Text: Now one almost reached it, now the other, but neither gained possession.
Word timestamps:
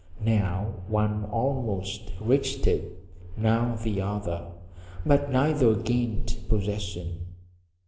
Now 0.25 0.73
one 0.87 1.25
almost 1.25 2.11
reached 2.19 2.65
it, 2.65 3.03
now 3.37 3.75
the 3.75 4.01
other, 4.01 4.47
but 5.05 5.31
neither 5.31 5.75
gained 5.75 6.37
possession. 6.49 7.27